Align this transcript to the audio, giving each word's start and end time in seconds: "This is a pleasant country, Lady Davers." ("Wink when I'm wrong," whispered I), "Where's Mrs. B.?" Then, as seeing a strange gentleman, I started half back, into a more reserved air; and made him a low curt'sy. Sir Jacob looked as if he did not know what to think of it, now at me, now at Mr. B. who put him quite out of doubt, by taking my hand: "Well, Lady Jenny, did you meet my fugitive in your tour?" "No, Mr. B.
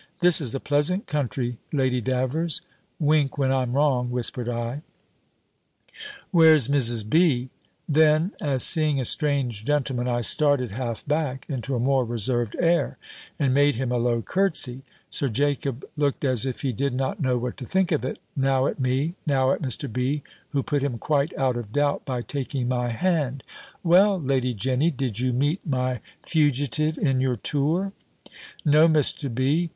"This 0.19 0.41
is 0.41 0.55
a 0.55 0.59
pleasant 0.59 1.05
country, 1.05 1.59
Lady 1.71 2.01
Davers." 2.01 2.61
("Wink 2.99 3.37
when 3.37 3.51
I'm 3.51 3.73
wrong," 3.73 4.09
whispered 4.09 4.49
I), 4.49 4.81
"Where's 6.31 6.67
Mrs. 6.67 7.07
B.?" 7.07 7.51
Then, 7.87 8.31
as 8.41 8.63
seeing 8.63 8.99
a 8.99 9.05
strange 9.05 9.63
gentleman, 9.63 10.07
I 10.07 10.21
started 10.21 10.71
half 10.71 11.05
back, 11.05 11.45
into 11.47 11.75
a 11.75 11.79
more 11.79 12.03
reserved 12.03 12.55
air; 12.59 12.97
and 13.37 13.53
made 13.53 13.75
him 13.75 13.91
a 13.91 13.97
low 13.99 14.23
curt'sy. 14.23 14.81
Sir 15.11 15.27
Jacob 15.27 15.85
looked 15.95 16.25
as 16.25 16.47
if 16.47 16.61
he 16.61 16.73
did 16.73 16.95
not 16.95 17.19
know 17.21 17.37
what 17.37 17.55
to 17.57 17.65
think 17.67 17.91
of 17.91 18.03
it, 18.03 18.17
now 18.35 18.65
at 18.65 18.79
me, 18.79 19.13
now 19.27 19.51
at 19.51 19.61
Mr. 19.61 19.85
B. 19.91 20.23
who 20.49 20.63
put 20.63 20.81
him 20.81 20.97
quite 20.97 21.31
out 21.37 21.55
of 21.57 21.71
doubt, 21.71 22.05
by 22.05 22.23
taking 22.23 22.67
my 22.67 22.89
hand: 22.89 23.43
"Well, 23.83 24.19
Lady 24.19 24.55
Jenny, 24.55 24.89
did 24.89 25.19
you 25.19 25.31
meet 25.31 25.59
my 25.63 25.99
fugitive 26.25 26.97
in 26.97 27.21
your 27.21 27.35
tour?" 27.35 27.93
"No, 28.65 28.87
Mr. 28.89 29.31
B. 29.31 29.69